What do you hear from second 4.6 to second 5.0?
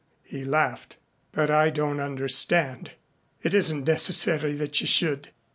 you